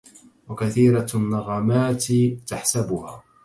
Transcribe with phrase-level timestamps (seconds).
[0.49, 2.11] وكثيرة النغمات
[2.47, 3.23] تحسبها